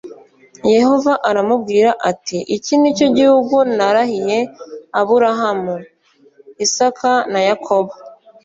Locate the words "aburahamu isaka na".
4.99-7.41